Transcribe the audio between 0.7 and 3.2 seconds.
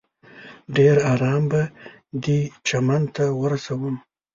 ډېر ارام به دې چمن